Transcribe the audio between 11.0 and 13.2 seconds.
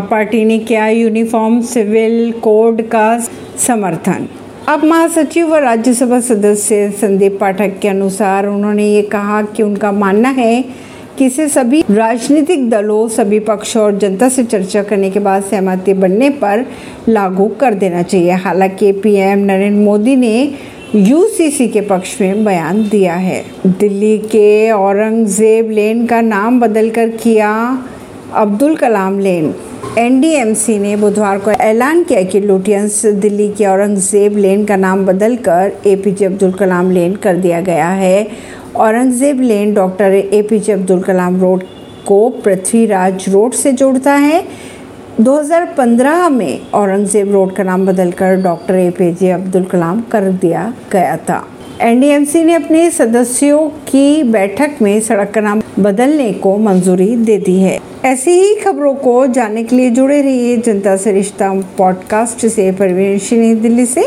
कि इसे सभी राजनीतिक दलों,